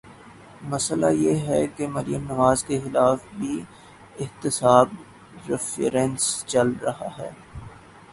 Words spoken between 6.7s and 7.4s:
رہا ہے۔